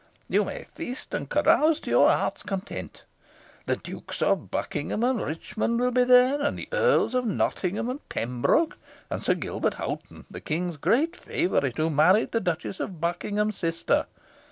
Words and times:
You 0.27 0.43
may 0.43 0.63
feast 0.63 1.13
and 1.13 1.29
carouse 1.29 1.79
to 1.81 1.91
your 1.91 2.09
heart's 2.09 2.41
content. 2.41 3.03
The 3.67 3.75
Dukes 3.75 4.23
of 4.23 4.49
Buckingham 4.49 5.03
and 5.03 5.21
Richmond 5.23 5.79
will 5.79 5.91
be 5.91 6.03
there, 6.03 6.41
and 6.41 6.57
the 6.57 6.67
Earls 6.71 7.13
of 7.13 7.27
Nottingham 7.27 7.87
and 7.87 8.09
Pembroke, 8.09 8.79
and 9.11 9.21
Sir 9.23 9.35
Gilbert 9.35 9.75
Hoghton, 9.75 10.25
the 10.31 10.41
King's 10.41 10.77
great 10.77 11.15
favourite, 11.15 11.77
who 11.77 11.91
married 11.91 12.31
the 12.31 12.41
Duchess 12.41 12.79
of 12.79 12.99
Buckingham's 12.99 13.59
sister. 13.59 14.07